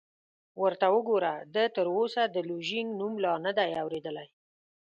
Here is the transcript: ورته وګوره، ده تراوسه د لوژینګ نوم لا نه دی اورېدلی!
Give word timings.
ورته 0.61 0.85
وګوره، 0.95 1.33
ده 1.53 1.63
تراوسه 1.75 2.23
د 2.27 2.37
لوژینګ 2.49 2.89
نوم 2.99 3.13
لا 3.23 3.33
نه 3.45 3.51
دی 3.57 3.69
اورېدلی! 3.81 4.27